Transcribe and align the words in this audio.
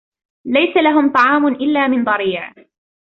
ليس 0.45 0.77
لهم 0.77 1.11
طعام 1.13 1.47
إلا 1.47 1.87
من 1.87 2.03
ضريع 2.03 2.53